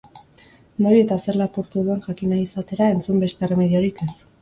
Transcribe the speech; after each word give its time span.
Nori 0.85 1.01
eta 1.01 1.17
zer 1.27 1.37
lapurtu 1.43 1.85
duen 1.89 2.03
jakin 2.09 2.35
nahi 2.37 2.49
izatera, 2.49 2.91
entzun 2.97 3.25
beste 3.29 3.51
erremediorik 3.51 4.07
ez! 4.11 4.15